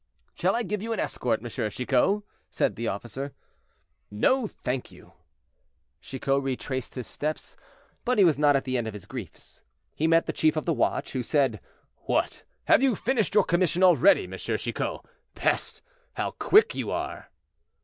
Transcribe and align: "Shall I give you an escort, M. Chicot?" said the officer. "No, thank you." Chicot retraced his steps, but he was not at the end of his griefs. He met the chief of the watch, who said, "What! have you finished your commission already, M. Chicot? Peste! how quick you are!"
"Shall 0.33 0.55
I 0.55 0.63
give 0.63 0.81
you 0.81 0.93
an 0.93 0.99
escort, 0.99 1.41
M. 1.43 1.69
Chicot?" 1.69 2.23
said 2.49 2.75
the 2.75 2.87
officer. 2.87 3.33
"No, 4.09 4.47
thank 4.47 4.91
you." 4.91 5.13
Chicot 6.01 6.41
retraced 6.41 6.95
his 6.95 7.05
steps, 7.05 7.55
but 8.03 8.17
he 8.17 8.23
was 8.23 8.39
not 8.39 8.55
at 8.55 8.63
the 8.63 8.79
end 8.79 8.87
of 8.87 8.95
his 8.95 9.05
griefs. 9.05 9.61
He 9.93 10.07
met 10.07 10.25
the 10.25 10.33
chief 10.33 10.57
of 10.57 10.65
the 10.65 10.73
watch, 10.73 11.11
who 11.11 11.21
said, 11.21 11.59
"What! 12.07 12.41
have 12.65 12.81
you 12.81 12.95
finished 12.95 13.35
your 13.35 13.43
commission 13.43 13.83
already, 13.83 14.23
M. 14.23 14.35
Chicot? 14.39 15.01
Peste! 15.35 15.83
how 16.15 16.31
quick 16.31 16.73
you 16.73 16.89
are!" 16.89 17.29